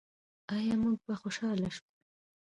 آیا 0.55 0.73
موږ 0.83 0.97
به 1.05 1.13
خوشحاله 1.21 1.69
شو؟ 1.75 1.85